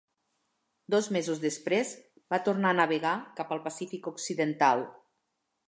[0.93, 1.91] Dos mesos després,
[2.35, 4.85] va tornar a navegar cap al Pacífic Occidental.